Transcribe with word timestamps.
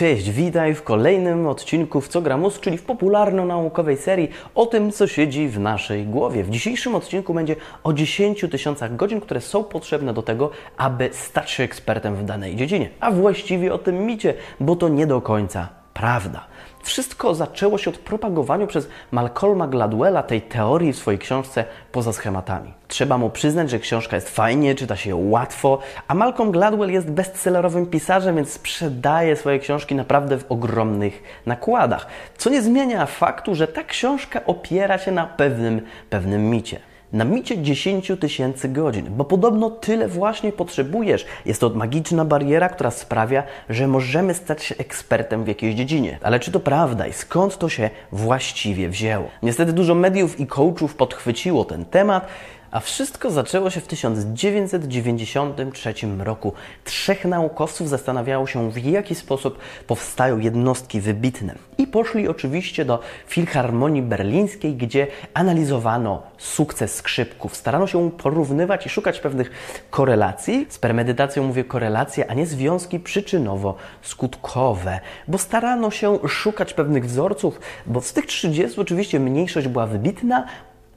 Cześć, 0.00 0.30
witaj 0.30 0.74
w 0.74 0.82
kolejnym 0.82 1.46
odcinku 1.46 2.00
w 2.00 2.08
Co 2.08 2.22
Gramus, 2.22 2.60
czyli 2.60 2.78
w 2.78 2.82
popularno-naukowej 2.82 3.96
serii 3.96 4.30
o 4.54 4.66
tym, 4.66 4.92
co 4.92 5.06
siedzi 5.06 5.48
w 5.48 5.58
naszej 5.58 6.04
głowie. 6.04 6.44
W 6.44 6.50
dzisiejszym 6.50 6.94
odcinku 6.94 7.34
będzie 7.34 7.56
o 7.84 7.92
10 7.92 8.44
tysiącach 8.50 8.96
godzin, 8.96 9.20
które 9.20 9.40
są 9.40 9.64
potrzebne 9.64 10.14
do 10.14 10.22
tego, 10.22 10.50
aby 10.76 11.10
stać 11.12 11.50
się 11.50 11.62
ekspertem 11.62 12.16
w 12.16 12.24
danej 12.24 12.56
dziedzinie. 12.56 12.90
A 13.00 13.10
właściwie 13.10 13.74
o 13.74 13.78
tym 13.78 14.06
micie, 14.06 14.34
bo 14.60 14.76
to 14.76 14.88
nie 14.88 15.06
do 15.06 15.20
końca 15.20 15.68
prawda. 15.94 16.46
Wszystko 16.82 17.34
zaczęło 17.34 17.78
się 17.78 17.90
od 17.90 17.98
propagowania 17.98 18.66
przez 18.66 18.88
Malcolma 19.10 19.66
Gladwella 19.66 20.22
tej 20.22 20.42
teorii 20.42 20.92
w 20.92 20.98
swojej 20.98 21.18
książce 21.18 21.64
Poza 21.92 22.12
schematami. 22.12 22.74
Trzeba 22.88 23.18
mu 23.18 23.30
przyznać, 23.30 23.70
że 23.70 23.78
książka 23.78 24.16
jest 24.16 24.28
fajnie, 24.28 24.74
czyta 24.74 24.96
się 24.96 25.10
ją 25.10 25.30
łatwo, 25.30 25.78
a 26.08 26.14
Malcolm 26.14 26.50
Gladwell 26.50 26.90
jest 26.90 27.10
bestsellerowym 27.10 27.86
pisarzem, 27.86 28.36
więc 28.36 28.52
sprzedaje 28.52 29.36
swoje 29.36 29.58
książki 29.58 29.94
naprawdę 29.94 30.38
w 30.38 30.52
ogromnych 30.52 31.22
nakładach. 31.46 32.06
Co 32.38 32.50
nie 32.50 32.62
zmienia 32.62 33.06
faktu, 33.06 33.54
że 33.54 33.68
ta 33.68 33.84
książka 33.84 34.40
opiera 34.46 34.98
się 34.98 35.12
na 35.12 35.26
pewnym, 35.26 35.80
pewnym 36.10 36.50
micie 36.50 36.89
na 37.12 37.24
micie 37.24 37.62
10 37.62 38.12
tysięcy 38.20 38.68
godzin, 38.68 39.06
bo 39.10 39.24
podobno 39.24 39.70
tyle 39.70 40.08
właśnie 40.08 40.52
potrzebujesz. 40.52 41.26
Jest 41.46 41.60
to 41.60 41.70
magiczna 41.70 42.24
bariera, 42.24 42.68
która 42.68 42.90
sprawia, 42.90 43.42
że 43.68 43.86
możemy 43.86 44.34
stać 44.34 44.64
się 44.64 44.74
ekspertem 44.78 45.44
w 45.44 45.48
jakiejś 45.48 45.74
dziedzinie. 45.74 46.18
Ale 46.22 46.40
czy 46.40 46.52
to 46.52 46.60
prawda 46.60 47.06
i 47.06 47.12
skąd 47.12 47.58
to 47.58 47.68
się 47.68 47.90
właściwie 48.12 48.88
wzięło? 48.88 49.28
Niestety 49.42 49.72
dużo 49.72 49.94
mediów 49.94 50.40
i 50.40 50.46
coachów 50.46 50.94
podchwyciło 50.94 51.64
ten 51.64 51.84
temat. 51.84 52.26
A 52.70 52.80
wszystko 52.80 53.30
zaczęło 53.30 53.70
się 53.70 53.80
w 53.80 53.86
1993 53.86 55.94
roku. 56.18 56.52
Trzech 56.84 57.24
naukowców 57.24 57.88
zastanawiało 57.88 58.46
się, 58.46 58.70
w 58.70 58.78
jaki 58.78 59.14
sposób 59.14 59.58
powstają 59.86 60.38
jednostki 60.38 61.00
wybitne. 61.00 61.54
I 61.78 61.86
poszli 61.86 62.28
oczywiście 62.28 62.84
do 62.84 63.00
Filharmonii 63.26 64.02
Berlińskiej, 64.02 64.74
gdzie 64.74 65.06
analizowano 65.34 66.22
sukces 66.38 66.94
skrzypków. 66.94 67.56
Starano 67.56 67.86
się 67.86 68.10
porównywać 68.10 68.86
i 68.86 68.88
szukać 68.88 69.20
pewnych 69.20 69.50
korelacji. 69.90 70.66
Z 70.68 70.78
premedytacją 70.78 71.42
mówię 71.42 71.64
korelacje, 71.64 72.30
a 72.30 72.34
nie 72.34 72.46
związki 72.46 73.00
przyczynowo-skutkowe, 73.00 74.98
bo 75.28 75.38
starano 75.38 75.90
się 75.90 76.18
szukać 76.28 76.74
pewnych 76.74 77.06
wzorców, 77.06 77.60
bo 77.86 78.00
z 78.00 78.12
tych 78.12 78.26
30 78.26 78.80
oczywiście 78.80 79.20
mniejszość 79.20 79.68
była 79.68 79.86
wybitna, 79.86 80.46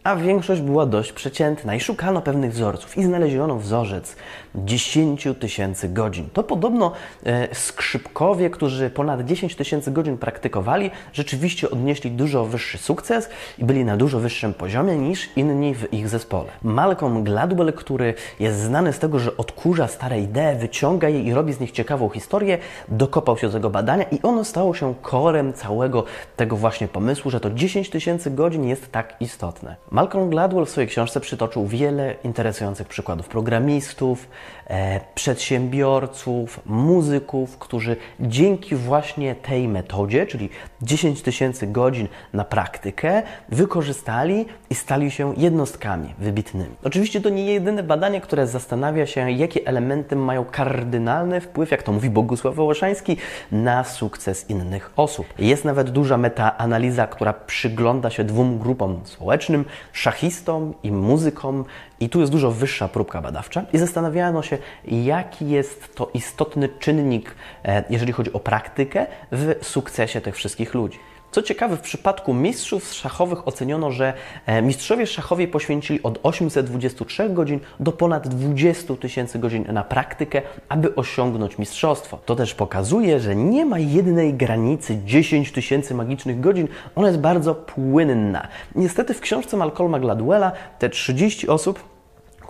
a 0.04 0.16
większość 0.16 0.62
była 0.62 0.86
dość 0.86 1.14
przeciętna 1.14 1.76
i 1.76 1.80
szukano 1.80 2.22
pewnych 2.22 2.52
wzorców 2.52 2.98
i 2.98 3.04
znaleziono 3.04 3.56
wzorzec 3.56 4.16
10 4.56 5.28
tysięcy 5.40 5.90
godzin. 5.90 6.30
To 6.34 6.44
podobno 6.44 6.92
e, 7.26 7.56
skrzypkowie, 7.56 8.50
którzy 8.50 8.90
ponad 8.90 9.26
10 9.26 9.56
tysięcy 9.56 9.92
godzin 9.92 10.18
praktykowali, 10.18 10.92
rzeczywiście 11.14 11.70
odnieśli 11.70 12.12
dużo 12.12 12.46
wyższy 12.46 12.78
sukces 12.78 13.30
i 13.58 13.66
byli 13.66 13.86
na 13.86 13.98
dużo 13.98 14.20
wyższym 14.20 14.54
poziomie 14.54 14.98
niż 14.98 15.30
inni 15.36 15.76
w 15.76 15.94
ich 15.94 16.10
zespole. 16.10 16.50
Malcolm 16.64 17.24
Gladwell, 17.24 17.74
który 17.74 18.14
jest 18.40 18.60
znany 18.60 18.94
z 18.94 19.00
tego, 19.00 19.20
że 19.20 19.38
odkurza 19.38 19.88
stare 19.88 20.20
idee, 20.20 20.60
wyciąga 20.60 21.10
je 21.10 21.22
i 21.22 21.34
robi 21.34 21.54
z 21.54 21.60
nich 21.60 21.72
ciekawą 21.72 22.10
historię, 22.10 22.58
dokopał 22.88 23.38
się 23.38 23.48
do 23.48 23.54
tego 23.54 23.70
badania 23.70 24.04
i 24.04 24.20
ono 24.24 24.44
stało 24.44 24.74
się 24.74 24.94
korem 25.02 25.54
całego 25.54 26.04
tego 26.38 26.56
właśnie 26.56 26.88
pomysłu, 26.88 27.32
że 27.32 27.40
to 27.40 27.50
10 27.50 27.90
tysięcy 27.90 28.32
godzin 28.32 28.66
jest 28.66 28.92
tak 28.92 29.16
istotne. 29.20 29.76
Malcolm 29.94 30.30
Gladwell 30.30 30.66
w 30.66 30.70
swojej 30.70 30.88
książce 30.88 31.20
przytoczył 31.20 31.68
wiele 31.68 32.16
interesujących 32.24 32.88
przykładów 32.88 33.28
programistów, 33.28 34.30
e, 34.68 35.00
przedsiębiorców, 35.16 36.60
muzyków, 36.66 37.58
którzy 37.58 37.96
dzięki 38.20 38.76
właśnie 38.76 39.36
tej 39.36 39.68
metodzie, 39.68 40.28
czyli 40.28 40.50
10 40.82 41.22
tysięcy 41.22 41.68
godzin 41.68 42.08
na 42.34 42.44
praktykę, 42.44 43.24
wykorzystali 43.50 44.46
i 44.70 44.76
stali 44.76 45.12
się 45.12 45.34
jednostkami 45.38 46.14
wybitnymi. 46.20 46.76
Oczywiście 46.84 47.22
to 47.22 47.30
nie 47.30 47.46
jedyne 47.46 47.84
badanie, 47.84 48.22
które 48.22 48.48
zastanawia 48.48 49.06
się, 49.06 49.32
jakie 49.32 49.68
elementy 49.68 50.16
mają 50.16 50.46
kardynalny 50.46 51.42
wpływ, 51.42 51.72
jak 51.72 51.84
to 51.84 51.92
mówi 51.92 52.10
Bogusław 52.10 52.56
Wołoszański, 52.56 53.18
na 53.52 53.84
sukces 53.84 54.50
innych 54.50 54.92
osób. 54.96 55.26
Jest 55.40 55.66
nawet 55.66 55.90
duża 55.90 56.18
metaanaliza, 56.18 57.08
która 57.08 57.34
przygląda 57.34 58.10
się 58.10 58.24
dwóm 58.24 58.60
grupom 58.60 59.02
społecznym, 59.04 59.66
szachistom 59.92 60.74
i 60.84 60.92
muzykom, 60.92 61.66
i 62.00 62.10
tu 62.10 62.20
jest 62.20 62.32
dużo 62.32 62.52
wyższa 62.52 62.88
próbka 62.88 63.22
badawcza, 63.22 63.66
i 63.74 63.78
zastanawiano 63.78 64.44
się, 64.44 64.58
jaki 64.86 65.50
jest 65.50 65.96
to 65.96 66.10
istotny 66.14 66.70
czynnik, 66.80 67.36
e, 67.66 67.84
jeżeli 67.90 68.14
chodzi 68.14 68.34
o 68.34 68.40
praktykę, 68.40 69.06
w 69.32 69.56
sukcesie 69.62 70.22
tych 70.22 70.36
wszystkich 70.36 70.74
ludzi. 70.74 71.00
Co 71.34 71.44
ciekawe, 71.44 71.78
w 71.78 71.82
przypadku 71.82 72.34
mistrzów 72.34 72.94
szachowych 72.94 73.48
oceniono, 73.48 73.92
że 73.92 74.14
e, 74.46 74.62
mistrzowie 74.62 75.08
szachowi 75.08 75.48
poświęcili 75.48 76.04
od 76.04 76.20
823 76.24 77.30
godzin 77.30 77.60
do 77.80 77.92
ponad 77.92 78.28
20 78.28 78.96
tysięcy 78.96 79.40
godzin 79.40 79.66
na 79.74 79.84
praktykę, 79.84 80.42
aby 80.70 80.96
osiągnąć 80.96 81.58
mistrzostwo. 81.58 82.20
To 82.26 82.36
też 82.36 82.54
pokazuje, 82.56 83.20
że 83.20 83.36
nie 83.36 83.66
ma 83.66 83.80
jednej 83.80 84.34
granicy 84.34 84.98
10 85.06 85.52
tysięcy 85.52 85.94
magicznych 85.94 86.40
godzin, 86.40 86.68
ona 86.96 87.08
jest 87.08 87.20
bardzo 87.20 87.56
płynna. 87.56 88.48
Niestety 88.76 89.14
w 89.14 89.22
książce 89.22 89.58
Malcolma 89.58 90.00
Gladwella 90.00 90.52
te 90.80 90.90
30 90.90 91.48
osób 91.48 91.93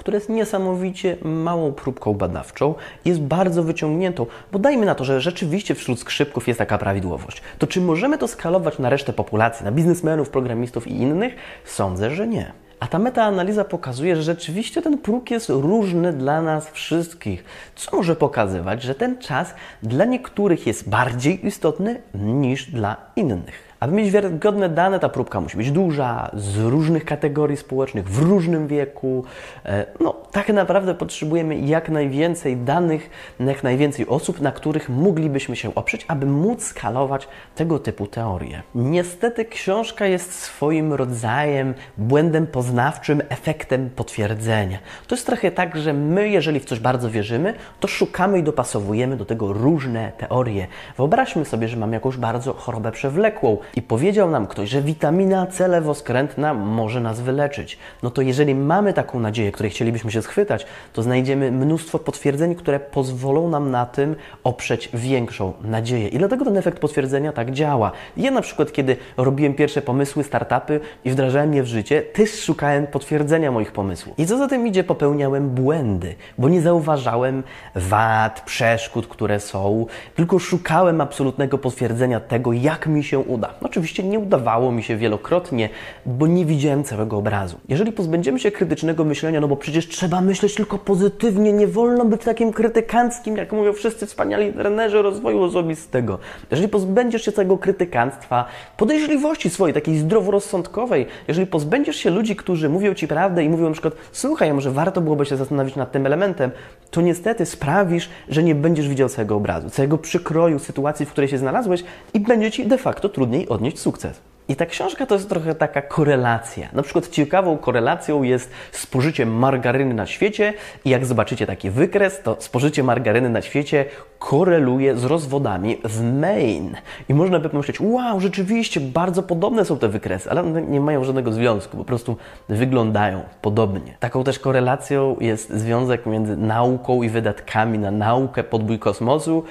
które 0.04 0.18
jest 0.18 0.30
niesamowicie 0.30 1.18
małą 1.22 1.74
próbką 1.74 2.14
badawczą, 2.14 2.76
jest 3.06 3.22
bardzo 3.22 3.64
wyciągniętą, 3.64 4.26
bo 4.52 4.60
dajmy 4.60 4.86
na 4.86 4.96
to, 4.96 5.06
że 5.06 5.22
rzeczywiście 5.22 5.76
wśród 5.76 6.00
skrzypków 6.00 6.48
jest 6.48 6.58
taka 6.58 6.78
prawidłowość. 6.78 7.42
To 7.60 7.68
czy 7.68 7.82
możemy 7.82 8.18
to 8.18 8.28
skalować 8.28 8.80
na 8.80 8.90
resztę 8.90 9.14
populacji, 9.14 9.66
na 9.66 9.72
biznesmenów, 9.72 10.30
programistów 10.30 10.88
i 10.88 10.92
innych? 10.92 11.36
Sądzę, 11.66 12.12
że 12.12 12.28
nie. 12.28 12.52
A 12.80 12.88
ta 12.88 13.00
metaanaliza 13.00 13.66
pokazuje, 13.66 14.16
że 14.16 14.24
rzeczywiście 14.24 14.82
ten 14.82 14.98
próg 14.98 15.32
jest 15.32 15.50
różny 15.50 16.14
dla 16.14 16.42
nas 16.42 16.70
wszystkich, 16.72 17.44
co 17.76 17.98
może 17.98 18.16
pokazywać, 18.16 18.84
że 18.84 18.96
ten 18.96 19.18
czas 19.18 19.54
dla 19.84 20.06
niektórych 20.06 20.68
jest 20.68 20.90
bardziej 20.90 21.48
istotny 21.48 22.02
niż 22.14 22.72
dla 22.72 22.98
innych. 23.16 23.73
Aby 23.84 23.96
mieć 23.96 24.12
wiarygodne 24.12 24.70
dane, 24.70 25.00
ta 25.00 25.10
próbka 25.10 25.42
musi 25.42 25.58
być 25.58 25.72
duża, 25.72 26.32
z 26.34 26.58
różnych 26.58 27.06
kategorii 27.06 27.58
społecznych, 27.58 28.10
w 28.10 28.20
różnym 28.20 28.68
wieku. 28.68 29.26
E, 29.66 29.86
no, 30.00 30.16
tak 30.32 30.50
naprawdę 30.50 30.96
potrzebujemy 30.96 31.56
jak 31.56 31.90
najwięcej 31.90 32.58
danych, 32.58 33.10
jak 33.40 33.64
najwięcej 33.64 34.08
osób, 34.08 34.42
na 34.42 34.52
których 34.52 34.90
moglibyśmy 34.90 35.56
się 35.56 35.76
oprzeć, 35.76 36.06
aby 36.08 36.26
móc 36.26 36.64
skalować 36.64 37.28
tego 37.56 37.80
typu 37.80 38.08
teorie. 38.08 38.64
Niestety 38.76 39.46
książka 39.46 40.06
jest 40.06 40.34
swoim 40.34 40.94
rodzajem 40.94 41.74
błędem 41.98 42.48
poznawczym, 42.48 43.22
efektem 43.30 43.90
potwierdzenia. 43.90 44.78
To 45.08 45.16
jest 45.16 45.26
trochę 45.26 45.52
tak, 45.52 45.78
że 45.78 45.94
my, 45.94 46.30
jeżeli 46.30 46.60
w 46.60 46.66
coś 46.66 46.80
bardzo 46.80 47.10
wierzymy, 47.10 47.54
to 47.80 47.88
szukamy 47.88 48.40
i 48.40 48.44
dopasowujemy 48.44 49.18
do 49.18 49.26
tego 49.26 49.54
różne 49.54 50.12
teorie. 50.18 50.68
Wyobraźmy 50.98 51.46
sobie, 51.46 51.68
że 51.68 51.78
mamy 51.78 51.94
jakąś 51.94 52.18
bardzo 52.18 52.54
chorobę 52.54 52.92
przewlekłą 52.92 53.58
i 53.76 53.82
powiedział 53.82 54.30
nam 54.30 54.48
ktoś, 54.48 54.70
że 54.70 54.82
witamina 54.82 55.48
C 55.48 55.68
lewoskrętna 55.68 56.54
może 56.54 57.02
nas 57.02 57.22
wyleczyć, 57.22 57.78
no 58.04 58.12
to 58.12 58.22
jeżeli 58.22 58.56
mamy 58.56 58.94
taką 58.94 59.20
nadzieję, 59.20 59.52
której 59.52 59.72
chcielibyśmy 59.72 60.12
się 60.12 60.22
schwytać, 60.22 60.66
to 60.94 61.04
znajdziemy 61.04 61.52
mnóstwo 61.52 62.00
potwierdzeń, 62.00 62.56
które 62.56 62.80
pozwolą 62.80 63.50
nam 63.50 63.72
na 63.72 63.86
tym 63.86 64.16
oprzeć 64.44 64.90
większą 64.94 65.54
nadzieję. 65.64 66.08
I 66.08 66.18
dlatego 66.18 66.46
ten 66.46 66.58
efekt 66.58 66.80
potwierdzenia 66.80 67.32
tak 67.32 67.52
działa. 67.52 67.92
Ja 68.18 68.32
na 68.32 68.42
przykład, 68.42 68.72
kiedy 68.72 68.98
robiłem 69.18 69.54
pierwsze 69.54 69.82
pomysły, 69.82 70.24
startupy 70.24 70.80
i 71.06 71.12
wdrażałem 71.12 71.54
je 71.54 71.64
w 71.64 71.68
życie, 71.68 72.02
też 72.02 72.44
szukałem 72.44 72.88
potwierdzenia 72.88 73.52
moich 73.52 73.72
pomysłów. 73.72 74.20
I 74.20 74.26
co 74.26 74.38
za 74.38 74.48
tym 74.48 74.68
idzie, 74.68 74.84
popełniałem 74.84 75.50
błędy, 75.50 76.16
bo 76.38 76.50
nie 76.50 76.62
zauważałem 76.62 77.44
wad, 77.76 78.42
przeszkód, 78.46 79.08
które 79.08 79.40
są, 79.40 79.86
tylko 80.16 80.40
szukałem 80.40 81.02
absolutnego 81.02 81.58
potwierdzenia 81.58 82.20
tego, 82.20 82.54
jak 82.54 82.88
mi 82.88 83.04
się 83.04 83.20
uda. 83.20 83.54
Oczywiście 83.64 84.04
nie 84.04 84.20
udawało 84.20 84.72
mi 84.72 84.84
się 84.84 84.98
wielokrotnie, 84.98 85.70
bo 86.06 86.28
nie 86.28 86.46
widziałem 86.46 86.84
całego 86.84 87.18
obrazu. 87.18 87.58
Jeżeli 87.70 87.92
pozbędziemy 87.92 88.40
się 88.40 88.52
krytycznego 88.52 89.06
myślenia, 89.06 89.42
no 89.42 89.48
bo 89.48 89.56
przecież 89.56 89.88
trzeba 89.88 90.22
myśleć 90.22 90.56
tylko 90.56 90.78
pozytywnie, 90.78 91.54
nie 91.54 91.68
wolno 91.68 92.06
być 92.06 92.24
takim 92.24 92.54
krytykanckim, 92.54 93.38
jak 93.38 93.52
mówią 93.52 93.74
wszyscy 93.74 94.06
wspaniali 94.06 94.54
trenerzy 94.54 95.02
rozwoju 95.02 95.44
osobistego. 95.44 96.20
Jeżeli 96.52 96.70
pozbędziesz 96.70 97.26
się 97.26 97.32
całego 97.32 97.58
krytykanstwa, 97.58 98.46
podejrzliwości 98.78 99.50
swojej, 99.50 99.74
takiej 99.74 99.98
zdroworozsądkowej, 99.98 101.06
jeżeli 101.28 101.48
pozbędziesz 101.48 101.96
się 101.96 102.10
ludzi, 102.10 102.36
którzy 102.36 102.70
mówią 102.70 102.94
Ci 102.94 103.08
prawdę 103.08 103.44
i 103.44 103.50
mówią 103.50 103.66
na 103.66 103.72
przykład, 103.72 103.94
słuchaj, 104.12 104.54
może 104.54 104.72
warto 104.72 105.02
byłoby 105.02 105.26
się 105.26 105.38
zastanowić 105.38 105.76
nad 105.76 105.92
tym 105.92 106.06
elementem, 106.06 106.52
to 106.92 107.02
niestety 107.02 107.46
sprawisz, 107.46 108.10
że 108.30 108.44
nie 108.44 108.56
będziesz 108.56 108.90
widział 108.90 109.10
całego 109.10 109.36
obrazu, 109.36 109.70
całego 109.70 109.98
przykroju 109.98 110.60
sytuacji, 110.60 111.06
w 111.06 111.12
której 111.12 111.28
się 111.28 111.38
znalazłeś 111.38 111.84
i 112.14 112.20
będzie 112.20 112.52
Ci 112.52 112.68
de 112.68 112.78
facto 112.78 113.10
trudniej 113.10 113.50
odnieść 113.54 113.80
sukces. 113.80 114.22
I 114.48 114.56
ta 114.56 114.66
książka 114.66 115.06
to 115.06 115.16
jest 115.16 115.30
trochę 115.30 115.56
taka 115.56 115.82
korelacja. 115.82 116.70
Na 116.74 116.84
przykład 116.84 117.10
ciekawą 117.10 117.58
korelacją 117.58 118.24
jest 118.24 118.52
spożycie 118.72 119.26
margaryny 119.26 119.94
na 119.94 120.06
świecie 120.06 120.54
i 120.86 120.90
jak 120.90 121.06
zobaczycie 121.06 121.48
taki 121.48 121.70
wykres, 121.70 122.22
to 122.22 122.36
spożycie 122.40 122.84
margaryny 122.84 123.30
na 123.30 123.42
świecie 123.42 123.86
koreluje 124.20 124.98
z 124.98 125.04
rozwodami 125.04 125.78
w 125.84 126.04
Maine. 126.04 126.76
I 127.10 127.14
można 127.14 127.40
by 127.40 127.50
pomyśleć, 127.50 127.82
wow, 127.82 128.20
rzeczywiście 128.20 128.80
bardzo 128.80 129.24
podobne 129.24 129.66
są 129.66 129.78
te 129.78 129.90
wykresy, 129.90 130.32
ale 130.32 130.42
one 130.42 130.62
nie 130.62 130.80
mają 130.80 131.04
żadnego 131.04 131.32
związku, 131.32 131.78
po 131.78 131.86
prostu 131.86 132.18
wyglądają 132.50 133.24
podobnie. 133.42 133.98
Taką 134.00 134.24
też 134.24 134.40
korelacją 134.40 135.16
jest 135.20 135.54
związek 135.54 136.06
między 136.06 136.38
nauką 136.38 137.04
i 137.04 137.10
wydatkami 137.10 137.80
na 137.80 137.92
naukę 137.92 138.44
podbój 138.44 138.80
kosmosu 138.80 139.44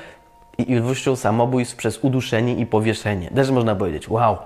i 0.59 0.73
ilością 0.73 1.17
samobójstw 1.17 1.77
przez 1.77 1.99
uduszenie 2.05 2.55
i 2.55 2.67
powieszenie. 2.67 3.31
Też 3.31 3.51
można 3.51 3.75
powiedzieć, 3.75 4.09
wow, 4.09 4.37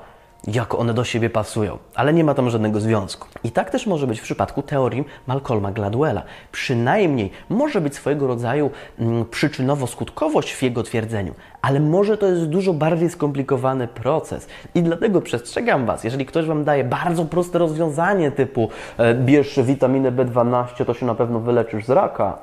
jak 0.46 0.74
one 0.74 0.94
do 0.94 1.04
siebie 1.04 1.30
pasują, 1.30 1.78
ale 1.94 2.12
nie 2.12 2.24
ma 2.24 2.34
tam 2.34 2.50
żadnego 2.50 2.80
związku. 2.80 3.28
I 3.44 3.50
tak 3.50 3.70
też 3.70 3.86
może 3.86 4.06
być 4.06 4.20
w 4.20 4.22
przypadku 4.22 4.62
teorii 4.62 5.04
Malcolma 5.26 5.72
Gladwella. 5.72 6.22
Przynajmniej 6.52 7.30
może 7.48 7.80
być 7.80 7.94
swojego 7.94 8.26
rodzaju 8.26 8.70
mm, 8.98 9.24
przyczynowo-skutkowość 9.24 10.54
w 10.54 10.62
jego 10.62 10.82
twierdzeniu, 10.82 11.34
ale 11.62 11.80
może 11.80 12.18
to 12.18 12.26
jest 12.26 12.44
dużo 12.44 12.72
bardziej 12.72 13.10
skomplikowany 13.10 13.88
proces. 13.88 14.48
I 14.74 14.82
dlatego 14.82 15.20
przestrzegam 15.20 15.86
Was, 15.86 16.04
jeżeli 16.04 16.26
ktoś 16.26 16.46
Wam 16.46 16.64
daje 16.64 16.84
bardzo 16.84 17.24
proste 17.24 17.58
rozwiązanie 17.58 18.30
typu 18.30 18.68
e, 18.98 19.14
bierz 19.14 19.60
witaminę 19.62 20.12
B12, 20.12 20.84
to 20.84 20.94
się 20.94 21.06
na 21.06 21.14
pewno 21.14 21.40
wyleczysz 21.40 21.84
z 21.84 21.90
raka, 21.90 22.38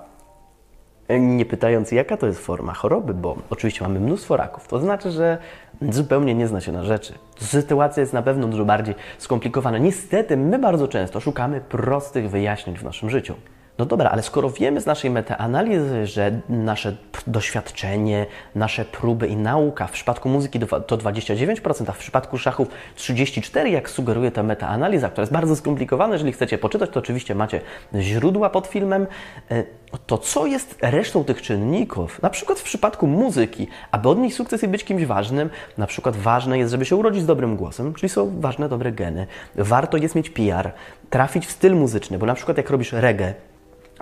nie 1.20 1.46
pytając, 1.46 1.92
jaka 1.92 2.18
to 2.18 2.28
jest 2.28 2.40
forma 2.40 2.74
choroby, 2.74 3.14
bo 3.14 3.36
oczywiście 3.50 3.84
mamy 3.84 4.00
mnóstwo 4.00 4.38
raków. 4.38 4.68
To 4.68 4.80
znaczy, 4.80 5.12
że 5.12 5.38
zupełnie 5.82 6.36
nie 6.36 6.48
zna 6.48 6.62
się 6.62 6.72
na 6.72 6.84
rzeczy. 6.84 7.14
Sytuacja 7.40 8.02
jest 8.02 8.14
na 8.14 8.22
pewno 8.22 8.48
dużo 8.48 8.66
bardziej 8.66 8.96
skomplikowana. 9.18 9.78
Niestety, 9.78 10.38
my 10.38 10.60
bardzo 10.60 10.88
często 10.88 11.20
szukamy 11.20 11.62
prostych 11.62 12.30
wyjaśnień 12.30 12.78
w 12.78 12.84
naszym 12.84 13.10
życiu. 13.10 13.36
No 13.78 13.86
dobra, 13.86 14.10
ale 14.10 14.24
skoro 14.24 14.50
wiemy 14.50 14.82
z 14.82 14.86
naszej 14.86 15.12
metaanalizy, 15.12 16.08
że 16.08 16.40
nasze 16.50 16.98
doświadczenie, 17.28 18.26
nasze 18.56 18.86
próby 18.86 19.28
i 19.28 19.36
nauka 19.36 19.88
w 19.88 19.92
przypadku 19.92 20.30
muzyki 20.30 20.60
to 20.60 20.98
29%, 20.98 21.90
a 21.90 21.92
w 21.92 21.98
przypadku 21.98 22.38
szachów 22.38 22.68
34%, 22.98 23.66
jak 23.66 23.90
sugeruje 23.90 24.32
ta 24.32 24.44
metaanaliza, 24.44 25.10
która 25.10 25.22
jest 25.22 25.34
bardzo 25.34 25.56
skomplikowana, 25.56 26.14
jeżeli 26.14 26.32
chcecie 26.32 26.58
poczytać, 26.58 26.90
to 26.90 27.00
oczywiście 27.00 27.36
macie 27.36 27.62
źródła 27.96 28.50
pod 28.50 28.68
filmem, 28.68 29.08
e, 29.52 29.64
to 30.08 30.18
co 30.18 30.46
jest 30.46 30.78
resztą 30.82 31.24
tych 31.24 31.42
czynników? 31.42 32.22
Na 32.22 32.30
przykład 32.30 32.60
w 32.60 32.64
przypadku 32.64 33.08
muzyki, 33.08 33.68
aby 33.92 34.10
odnieść 34.10 34.36
sukces 34.36 34.64
i 34.64 34.68
być 34.68 34.84
kimś 34.84 35.06
ważnym, 35.06 35.50
na 35.78 35.88
przykład 35.88 36.16
ważne 36.16 36.58
jest, 36.58 36.72
żeby 36.72 36.86
się 36.86 36.96
urodzić 36.96 37.24
z 37.24 37.26
dobrym 37.26 37.56
głosem, 37.56 37.94
czyli 37.94 38.10
są 38.10 38.40
ważne 38.40 38.70
dobre 38.70 38.92
geny. 38.92 39.28
Warto 39.56 39.98
jest 39.98 40.16
mieć 40.16 40.30
PR, 40.30 40.72
trafić 41.10 41.46
w 41.46 41.52
styl 41.52 41.76
muzyczny, 41.76 42.18
bo 42.18 42.26
na 42.26 42.34
przykład 42.34 42.58
jak 42.58 42.70
robisz 42.70 42.94
reggae, 42.94 43.34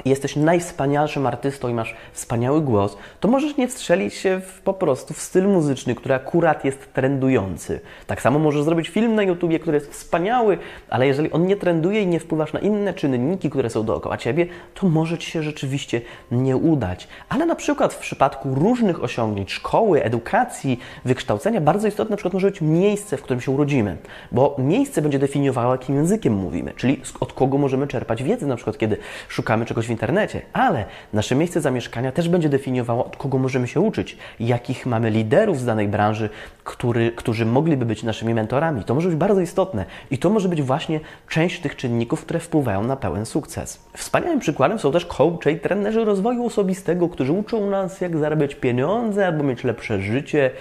jesteś 0.05 0.35
najwspanialszym 0.35 1.27
artystą 1.27 1.67
i 1.67 1.73
masz 1.73 1.95
wspaniały 2.13 2.61
głos, 2.61 2.97
to 3.19 3.27
możesz 3.27 3.57
nie 3.57 3.67
wstrzelić 3.67 4.13
się 4.13 4.39
w, 4.39 4.61
po 4.61 4.73
prostu 4.73 5.13
w 5.13 5.21
styl 5.21 5.47
muzyczny, 5.47 5.95
który 5.95 6.13
akurat 6.13 6.65
jest 6.65 6.93
trendujący. 6.93 7.79
Tak 8.07 8.21
samo 8.21 8.39
możesz 8.39 8.63
zrobić 8.63 8.89
film 8.89 9.15
na 9.15 9.23
YouTubie, 9.23 9.59
który 9.59 9.77
jest 9.77 9.91
wspaniały, 9.91 10.57
ale 10.89 11.07
jeżeli 11.07 11.31
on 11.31 11.45
nie 11.47 11.55
trenduje 11.55 12.01
i 12.01 12.07
nie 12.07 12.19
wpływasz 12.19 12.53
na 12.53 12.59
inne 12.59 12.93
czynniki, 12.93 13.49
które 13.49 13.69
są 13.69 13.83
dookoła 13.83 14.17
ciebie, 14.17 14.47
to 14.73 14.89
może 14.89 15.17
ci 15.17 15.31
się 15.31 15.43
rzeczywiście 15.43 16.01
nie 16.31 16.57
udać. 16.57 17.07
Ale 17.29 17.45
na 17.45 17.55
przykład 17.55 17.93
w 17.93 17.97
przypadku 17.97 18.55
różnych 18.55 19.03
osiągnięć, 19.03 19.51
szkoły, 19.51 20.03
edukacji, 20.03 20.79
wykształcenia, 21.05 21.61
bardzo 21.61 21.87
istotne 21.87 22.11
na 22.11 22.17
przykład 22.17 22.33
może 22.33 22.47
być 22.47 22.61
miejsce, 22.61 23.17
w 23.17 23.21
którym 23.21 23.41
się 23.41 23.51
urodzimy, 23.51 23.97
bo 24.31 24.55
miejsce 24.59 25.01
będzie 25.01 25.19
definiowało, 25.19 25.71
jakim 25.71 25.95
językiem 25.95 26.33
mówimy, 26.33 26.73
czyli 26.75 27.01
od 27.19 27.33
kogo 27.33 27.57
możemy 27.57 27.87
czerpać 27.87 28.23
wiedzę, 28.23 28.45
na 28.45 28.55
przykład 28.55 28.77
kiedy 28.77 28.97
szukamy 29.27 29.65
czegoś 29.65 29.87
internecie, 29.91 30.41
ale 30.53 30.85
nasze 31.13 31.35
miejsce 31.35 31.61
zamieszkania 31.61 32.11
też 32.11 32.29
będzie 32.29 32.49
definiowało, 32.49 33.05
od 33.05 33.17
kogo 33.17 33.37
możemy 33.37 33.67
się 33.67 33.79
uczyć, 33.79 34.17
jakich 34.39 34.85
mamy 34.85 35.09
liderów 35.09 35.59
z 35.59 35.65
danej 35.65 35.87
branży, 35.87 36.29
który, 36.63 37.11
którzy 37.11 37.45
mogliby 37.45 37.85
być 37.85 38.03
naszymi 38.03 38.33
mentorami. 38.33 38.83
To 38.83 38.95
może 38.95 39.09
być 39.09 39.17
bardzo 39.17 39.41
istotne 39.41 39.85
i 40.11 40.17
to 40.17 40.29
może 40.29 40.49
być 40.49 40.61
właśnie 40.61 40.99
część 41.29 41.61
tych 41.61 41.75
czynników, 41.75 42.21
które 42.21 42.39
wpływają 42.39 42.83
na 42.83 42.95
pełen 42.95 43.25
sukces. 43.25 43.79
Wspaniałym 43.93 44.39
przykładem 44.39 44.79
są 44.79 44.91
też 44.91 45.05
coache 45.05 45.51
i 45.51 45.59
trenerzy 45.59 46.05
rozwoju 46.05 46.45
osobistego, 46.45 47.09
którzy 47.09 47.31
uczą 47.31 47.69
nas, 47.69 48.01
jak 48.01 48.17
zarabiać 48.17 48.55
pieniądze 48.55 49.27
albo 49.27 49.43
mieć 49.43 49.63
lepsze 49.63 50.01
życie, 50.01 50.51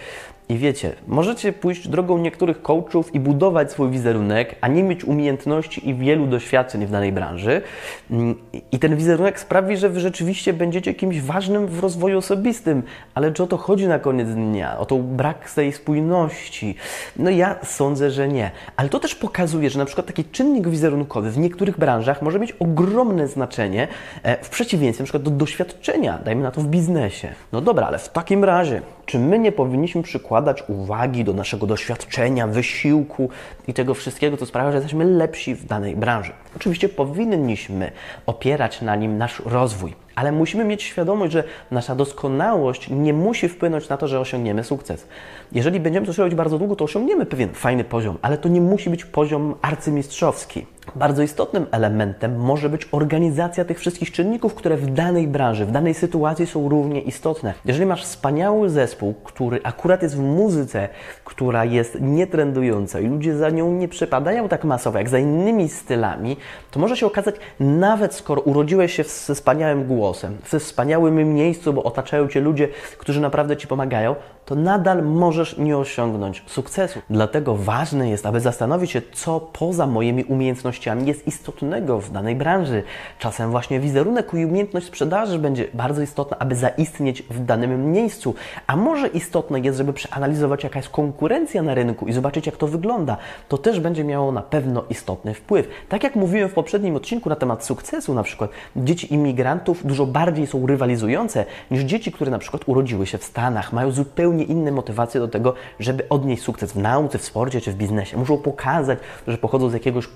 i 0.51 0.59
wiecie, 0.59 0.93
możecie 1.07 1.53
pójść 1.53 1.89
drogą 1.89 2.19
niektórych 2.19 2.63
coachów 2.63 3.15
i 3.15 3.21
budować 3.21 3.73
swój 3.73 3.91
wizerunek, 3.91 4.55
a 4.61 4.69
nie 4.69 4.83
mieć 4.83 5.05
umiejętności 5.05 5.89
i 5.89 5.95
wielu 5.95 6.27
doświadczeń 6.27 6.87
w 6.87 6.91
danej 6.91 7.13
branży. 7.13 7.63
Mm, 8.11 8.35
I 8.73 8.79
ten 8.79 8.97
wizerunek 8.97 9.41
sprawi, 9.41 9.77
że 9.77 9.89
wy 9.89 10.01
rzeczywiście 10.01 10.53
będziecie 10.53 10.95
kimś 10.95 11.21
ważnym 11.21 11.67
w 11.67 11.81
rozwoju 11.81 12.19
osobistym. 12.19 12.83
Ale 13.15 13.33
czy 13.33 13.43
o 13.43 13.47
to 13.47 13.57
chodzi 13.57 13.89
na 13.89 13.99
koniec 13.99 14.29
dnia? 14.29 14.79
O 14.79 14.87
to 14.87 14.97
brak 14.97 15.51
tej 15.51 15.73
spójności? 15.73 16.75
No 17.17 17.31
ja 17.31 17.57
sądzę, 17.65 18.11
że 18.11 18.29
nie. 18.29 18.51
Ale 18.77 18.89
to 18.89 19.01
też 19.01 19.15
pokazuje, 19.15 19.71
że 19.71 19.79
na 19.79 19.85
przykład 19.85 20.07
taki 20.07 20.25
czynnik 20.25 20.69
wizerunkowy 20.69 21.31
w 21.31 21.39
niektórych 21.39 21.79
branżach 21.79 22.23
może 22.23 22.39
mieć 22.39 22.53
ogromne 22.53 23.29
znaczenie 23.29 23.89
e, 24.23 24.45
w 24.45 24.49
przeciwieństwie 24.49 25.03
na 25.03 25.05
przykład 25.05 25.23
do 25.23 25.31
doświadczenia, 25.31 26.19
dajmy 26.25 26.43
na 26.43 26.51
to 26.51 26.61
w 26.61 26.67
biznesie. 26.67 27.29
No 27.53 27.61
dobra, 27.61 27.87
ale 27.87 27.99
w 27.99 28.09
takim 28.09 28.45
razie, 28.45 28.83
czy 29.11 29.19
my 29.19 29.39
nie 29.39 29.53
powinniśmy 29.53 30.03
przykładać 30.03 30.65
uwagi 30.69 31.25
do 31.25 31.33
naszego 31.33 31.67
doświadczenia, 31.67 32.47
wysiłku 32.47 33.29
i 33.69 33.75
tego 33.75 33.95
wszystkiego, 33.95 34.37
co 34.37 34.47
sprawia, 34.47 34.71
że 34.71 34.77
jesteśmy 34.77 35.05
lepsi 35.05 35.55
w 35.55 35.67
danej 35.67 35.97
branży. 35.97 36.33
Oczywiście 36.57 36.89
powinniśmy 36.89 37.93
opierać 38.27 38.83
na 38.83 38.97
nim 38.97 39.19
nasz 39.19 39.43
rozwój, 39.45 39.95
ale 40.15 40.33
musimy 40.33 40.65
mieć 40.65 40.83
świadomość, 40.83 41.33
że 41.33 41.45
nasza 41.71 41.95
doskonałość 41.95 42.91
nie 42.91 43.13
musi 43.13 43.49
wpłynąć 43.49 43.89
na 43.89 43.97
to, 43.97 44.09
że 44.09 44.21
osiągniemy 44.21 44.65
sukces. 44.65 45.07
Jeżeli 45.53 45.81
będziemy 45.81 46.07
coś 46.07 46.19
robić 46.19 46.35
bardzo 46.35 46.59
długo, 46.59 46.77
to 46.77 46.85
osiągniemy 46.85 47.27
pewien 47.27 47.49
fajny 47.55 47.85
poziom, 47.85 48.19
ale 48.23 48.39
to 48.39 48.49
nie 48.49 48.61
musi 48.61 48.91
być 48.91 49.05
poziom 49.05 49.55
arcymistrzowski. 49.63 50.67
Bardzo 50.95 51.23
istotnym 51.23 51.67
elementem 51.71 52.37
może 52.37 52.69
być 52.69 52.89
organizacja 52.93 53.65
tych 53.65 53.79
wszystkich 53.79 54.13
czynników, 54.13 54.55
które 54.55 54.77
w 54.77 54.93
danej 54.93 55.29
branży, 55.29 55.67
w 55.67 55.71
danej 55.71 55.95
sytuacji 55.95 56.47
są 56.47 56.69
równie 56.69 57.01
istotne. 57.01 57.55
Jeżeli 57.65 57.87
masz 57.87 58.05
wspaniały 58.05 58.71
zespół, 58.71 59.15
który 59.25 59.61
akurat 59.63 60.03
jest 60.03 60.17
w 60.17 60.21
muzyce, 60.21 60.89
która 61.25 61.65
jest 61.65 62.01
nietrendująca 62.01 63.01
i 63.01 63.07
ludzie 63.07 63.37
za 63.37 63.51
nią 63.51 63.73
nie 63.73 63.89
przepadają 63.89 64.49
tak 64.49 64.65
masowo 64.65 64.99
jak 64.99 65.09
za 65.09 65.19
innymi 65.19 65.69
stylami, 65.69 66.37
to 66.71 66.81
może 66.81 66.97
się 66.97 67.07
okazać, 67.07 67.35
nawet 67.61 68.15
skoro 68.15 68.43
urodziłeś 68.43 68.95
się 68.95 69.05
ze 69.05 69.35
wspaniałym 69.35 69.85
głosem, 69.85 70.37
w 70.45 70.59
wspaniałym 70.59 71.35
miejscu, 71.35 71.73
bo 71.73 71.83
otaczają 71.83 72.29
cię 72.29 72.41
ludzie, 72.41 72.69
którzy 72.99 73.21
naprawdę 73.21 73.57
ci 73.57 73.67
pomagają, 73.67 74.15
to 74.45 74.55
nadal 74.55 75.03
możesz 75.03 75.59
nie 75.59 75.79
osiągnąć 75.79 76.45
sukcesu. 76.47 77.01
Dlatego 77.11 77.57
ważne 77.57 78.11
jest, 78.11 78.27
aby 78.27 78.41
zastanowić 78.41 78.91
się, 78.91 79.03
co 79.13 79.41
poza 79.41 79.87
moimi 79.87 80.25
umiejętnościami 80.25 80.70
jest 81.07 81.27
istotnego 81.27 82.01
w 82.01 82.11
danej 82.11 82.37
branży. 82.37 82.83
Czasem 83.19 83.51
właśnie 83.51 83.81
wizerunek 83.81 84.35
i 84.35 84.47
umiejętność 84.47 84.87
sprzedaży 84.87 85.39
będzie 85.39 85.69
bardzo 85.75 86.03
istotna, 86.03 86.39
aby 86.39 86.55
zaistnieć 86.55 87.23
w 87.23 87.45
danym 87.45 87.93
miejscu. 87.93 88.35
A 88.67 88.77
może 88.77 89.09
istotne 89.09 89.61
jest, 89.61 89.79
żeby 89.79 89.93
przeanalizować, 89.93 90.65
jaka 90.65 90.79
jest 90.79 90.89
konkurencja 90.89 91.63
na 91.63 91.75
rynku 91.75 92.07
i 92.07 92.13
zobaczyć, 92.13 92.47
jak 92.47 92.57
to 92.57 92.67
wygląda. 92.67 93.17
To 93.49 93.59
też 93.59 93.81
będzie 93.81 94.05
miało 94.05 94.33
na 94.33 94.43
pewno 94.43 94.85
istotny 94.91 95.35
wpływ. 95.35 95.69
Tak 95.89 96.05
jak 96.05 96.17
mówiłem 96.17 96.49
w 96.49 96.55
poprzednim 96.55 96.97
odcinku 96.97 97.29
na 97.29 97.37
temat 97.37 97.65
sukcesu, 97.65 98.15
na 98.15 98.23
przykład 98.23 98.51
dzieci 98.77 99.15
imigrantów 99.15 99.87
dużo 99.87 100.07
bardziej 100.07 100.47
są 100.47 100.67
rywalizujące 100.67 101.45
niż 101.71 101.83
dzieci, 101.83 102.13
które 102.13 102.31
na 102.31 102.39
przykład 102.39 102.63
urodziły 102.67 103.07
się 103.07 103.19
w 103.19 103.25
Stanach, 103.25 103.73
mają 103.73 103.91
zupełnie 103.91 104.45
inne 104.45 104.73
motywacje 104.73 105.21
do 105.21 105.29
tego, 105.29 105.55
żeby 105.81 106.09
odnieść 106.09 106.43
sukces 106.43 106.73
w 106.73 106.77
nauce, 106.77 107.19
w 107.19 107.25
sporcie 107.25 107.61
czy 107.61 107.73
w 107.73 107.75
biznesie. 107.75 108.17
Muszą 108.17 108.39
pokazać, 108.39 108.99
że 109.27 109.39
pochodzą 109.39 109.69
z 109.69 109.73
jakiegoś 109.73 110.07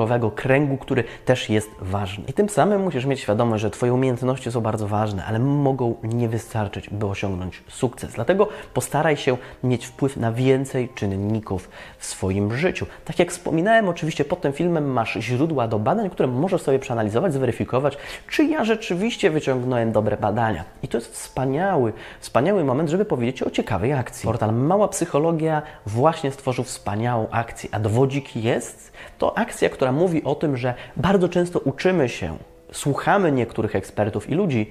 kulturowego 0.00 0.30
kręgu, 0.30 0.76
który 0.76 1.04
też 1.24 1.50
jest 1.50 1.70
ważny. 1.80 2.24
I 2.28 2.32
tym 2.32 2.48
samym 2.48 2.82
musisz 2.82 3.06
mieć 3.06 3.20
świadomość, 3.20 3.62
że 3.62 3.70
Twoje 3.70 3.94
umiejętności 3.94 4.52
są 4.52 4.60
bardzo 4.60 4.88
ważne, 4.88 5.24
ale 5.24 5.38
mogą 5.38 5.94
nie 6.02 6.28
wystarczyć, 6.28 6.90
by 6.90 7.06
osiągnąć 7.06 7.62
sukces. 7.68 8.12
Dlatego 8.12 8.48
postaraj 8.74 9.16
się 9.16 9.36
mieć 9.64 9.86
wpływ 9.86 10.16
na 10.16 10.32
więcej 10.32 10.88
czynników 10.94 11.68
w 11.98 12.06
swoim 12.06 12.56
życiu. 12.56 12.86
Tak 13.04 13.18
jak 13.18 13.30
wspominałem, 13.30 13.88
oczywiście 13.88 14.24
pod 14.24 14.40
tym 14.40 14.52
filmem 14.52 14.92
masz 14.92 15.12
źródła 15.20 15.68
do 15.68 15.78
badań, 15.78 16.10
które 16.10 16.28
możesz 16.28 16.62
sobie 16.62 16.78
przeanalizować, 16.78 17.32
zweryfikować, 17.32 17.96
czy 18.28 18.44
ja 18.44 18.64
rzeczywiście 18.64 19.30
wyciągnąłem 19.30 19.92
dobre 19.92 20.16
badania. 20.16 20.64
I 20.82 20.88
to 20.88 20.98
jest 20.98 21.12
wspaniały, 21.12 21.92
wspaniały 22.20 22.64
moment, 22.64 22.90
żeby 22.90 23.04
powiedzieć 23.04 23.42
o 23.42 23.50
ciekawej 23.50 23.92
akcji. 23.92 24.26
Portal 24.26 24.54
Mała 24.54 24.88
Psychologia 24.88 25.62
właśnie 25.86 26.30
stworzył 26.30 26.64
wspaniałą 26.64 27.26
akcję, 27.30 27.68
a 27.72 27.80
dowodzik 27.80 28.36
jest 28.36 28.92
to 29.18 29.38
akcja, 29.38 29.68
która 29.68 29.89
mówi 29.92 30.24
o 30.24 30.34
tym, 30.34 30.56
że 30.56 30.74
bardzo 30.96 31.28
często 31.28 31.58
uczymy 31.58 32.08
się, 32.08 32.36
słuchamy 32.72 33.32
niektórych 33.32 33.76
ekspertów 33.76 34.30
i 34.30 34.34
ludzi, 34.34 34.70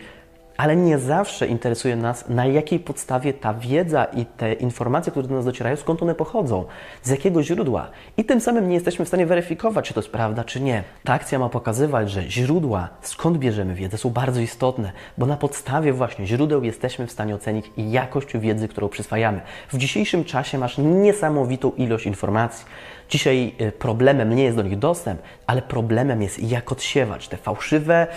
ale 0.60 0.76
nie 0.76 1.00
zawsze 1.00 1.48
interesuje 1.48 1.96
nas, 1.96 2.30
na 2.30 2.46
jakiej 2.46 2.80
podstawie 2.80 3.34
ta 3.34 3.54
wiedza 3.54 4.06
i 4.06 4.26
te 4.26 4.54
informacje, 4.54 5.12
które 5.12 5.28
do 5.28 5.36
nas 5.36 5.46
docierają, 5.46 5.76
skąd 5.76 6.04
one 6.04 6.16
pochodzą, 6.16 6.66
z 7.04 7.10
jakiego 7.10 7.44
źródła. 7.44 7.90
I 8.18 8.26
tym 8.26 8.42
samym 8.42 8.68
nie 8.68 8.74
jesteśmy 8.74 9.06
w 9.06 9.08
stanie 9.08 9.26
weryfikować, 9.26 9.88
czy 9.88 9.94
to 9.94 10.00
jest 10.00 10.12
prawda, 10.12 10.44
czy 10.44 10.62
nie. 10.62 10.84
Ta 11.04 11.14
akcja 11.14 11.40
ma 11.40 11.50
pokazywać, 11.50 12.12
że 12.12 12.24
źródła, 12.30 12.90
skąd 13.02 13.38
bierzemy 13.38 13.76
wiedzę, 13.76 13.98
są 13.98 14.10
bardzo 14.10 14.42
istotne, 14.42 14.92
bo 15.18 15.26
na 15.26 15.38
podstawie 15.38 15.94
właśnie 15.94 16.28
źródeł 16.28 16.64
jesteśmy 16.64 17.08
w 17.08 17.12
stanie 17.12 17.36
ocenić 17.36 17.72
jakość 17.78 18.38
wiedzy, 18.38 18.68
którą 18.68 18.90
przyswajamy. 18.90 19.42
W 19.70 19.78
dzisiejszym 19.78 20.24
czasie 20.24 20.58
masz 20.58 20.78
niesamowitą 20.78 21.72
ilość 21.72 22.06
informacji. 22.06 22.66
Dzisiaj 23.10 23.56
y, 23.62 23.72
problemem 23.72 24.36
nie 24.36 24.44
jest 24.44 24.58
do 24.58 24.64
nich 24.64 24.80
dostęp, 24.80 25.22
ale 25.48 25.62
problemem 25.62 26.22
jest 26.22 26.44
jak 26.44 26.72
odsiewać 26.72 27.28
te 27.28 27.38
fałszywe, 27.38 28.08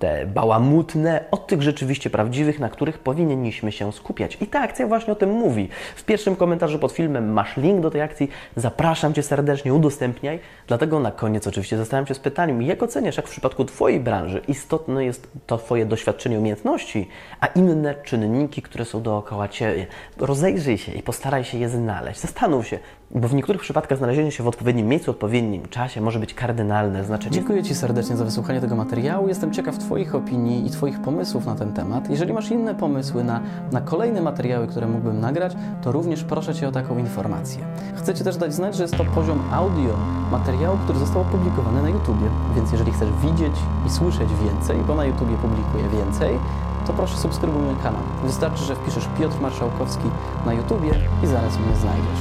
te 0.00 0.26
bałamutne, 0.26 1.24
od 1.30 1.46
tych 1.46 1.62
rzeczywiście 1.62 2.10
prawdziwych, 2.10 2.60
na 2.60 2.68
których 2.68 2.98
powinniśmy 2.98 3.72
się 3.72 3.92
skupiać. 3.92 4.38
I 4.40 4.46
ta 4.46 4.60
akcja 4.60 4.86
właśnie 4.86 5.12
o 5.12 5.16
tym 5.16 5.30
mówi. 5.30 5.68
W 5.96 6.04
pierwszym 6.04 6.36
komentarzu 6.36 6.78
pod 6.78 6.92
filmem 6.92 7.32
masz 7.32 7.56
link 7.56 7.80
do 7.80 7.90
tej 7.90 8.00
akcji. 8.00 8.28
Zapraszam 8.56 9.14
Cię 9.14 9.22
serdecznie, 9.22 9.74
udostępniaj. 9.74 10.38
Dlatego 10.66 11.00
na 11.00 11.10
koniec 11.10 11.46
oczywiście 11.46 11.76
zostawiam 11.76 12.06
Cię 12.06 12.14
z 12.14 12.18
pytaniem, 12.18 12.62
jak 12.62 12.82
oceniasz, 12.82 13.16
jak 13.16 13.26
w 13.26 13.30
przypadku 13.30 13.64
Twojej 13.64 14.00
branży 14.00 14.42
istotne 14.48 15.04
jest 15.04 15.30
to 15.46 15.58
Twoje 15.58 15.86
doświadczenie, 15.86 16.38
umiejętności, 16.38 17.08
a 17.40 17.46
inne 17.46 17.94
czynniki, 17.94 18.62
które 18.62 18.84
są 18.84 19.02
dookoła 19.02 19.48
Ciebie. 19.48 19.86
Rozejrzyj 20.18 20.78
się 20.78 20.92
i 20.92 21.02
postaraj 21.02 21.44
się 21.44 21.58
je 21.58 21.68
znaleźć. 21.68 22.20
Zastanów 22.20 22.66
się, 22.66 22.78
bo 23.14 23.28
w 23.28 23.34
niektórych 23.34 23.60
przypadkach 23.60 23.98
znalezienie 23.98 24.32
się 24.32 24.42
w 24.42 24.48
odpowiednim 24.48 24.88
miejscu, 24.88 25.10
odpowiednim 25.10 25.68
czasie 25.68 26.00
może 26.00 26.18
być 26.18 26.34
kardynalne 26.34 27.04
znaczenie. 27.04 27.34
Dziękuję 27.34 27.62
Ci 27.62 27.74
serdecznie 27.74 28.16
za 28.16 28.24
wysłuchanie 28.24 28.60
tego 28.60 28.76
materiału. 28.76 29.28
Jestem 29.28 29.52
ciekaw 29.52 29.78
Twoich 29.78 30.14
opinii 30.14 30.66
i 30.66 30.70
Twoich 30.70 31.02
pomysłów 31.02 31.46
na 31.46 31.54
ten 31.54 31.72
temat. 31.72 32.10
Jeżeli 32.10 32.32
masz 32.32 32.50
inne 32.50 32.74
pomysły 32.74 33.24
na, 33.24 33.40
na 33.72 33.80
kolejne 33.80 34.20
materiały, 34.20 34.66
które 34.66 34.86
mógłbym 34.86 35.20
nagrać, 35.20 35.52
to 35.82 35.92
również 35.92 36.24
proszę 36.24 36.54
Cię 36.54 36.68
o 36.68 36.72
taką 36.72 36.98
informację. 36.98 37.64
Chcę 37.96 38.14
Ci 38.14 38.24
też 38.24 38.36
dać 38.36 38.54
znać, 38.54 38.76
że 38.76 38.82
jest 38.82 38.96
to 38.96 39.04
poziom 39.04 39.42
audio 39.52 39.96
materiału, 40.30 40.78
który 40.84 40.98
został 40.98 41.22
opublikowany 41.22 41.82
na 41.82 41.88
YouTubie. 41.88 42.26
Więc 42.56 42.72
jeżeli 42.72 42.92
chcesz 42.92 43.08
widzieć 43.22 43.54
i 43.86 43.90
słyszeć 43.90 44.28
więcej, 44.44 44.76
bo 44.86 44.94
na 44.94 45.04
YouTubie 45.04 45.36
publikuję 45.36 45.84
więcej, 45.88 46.38
to 46.86 46.92
proszę 46.92 47.16
subskrybuj 47.16 47.62
mój 47.62 47.76
kanał. 47.82 48.02
Wystarczy, 48.24 48.64
że 48.64 48.76
wpiszesz 48.76 49.08
Piotr 49.18 49.40
Marszałkowski 49.40 50.10
na 50.46 50.52
YouTubie 50.52 50.90
i 51.24 51.26
zaraz 51.26 51.58
mnie 51.58 51.76
znajdziesz. 51.76 52.20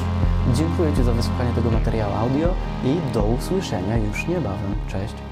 Dziękuję 0.53 0.93
Ci 0.93 1.03
za 1.03 1.11
wysłuchanie 1.11 1.53
tego 1.53 1.71
materiału 1.71 2.13
audio 2.13 2.47
i 2.83 3.13
do 3.13 3.23
usłyszenia 3.23 3.97
już 3.97 4.27
niebawem. 4.27 4.75
Cześć! 4.87 5.28